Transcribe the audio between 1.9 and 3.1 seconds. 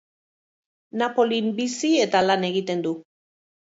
eta lan egiten du.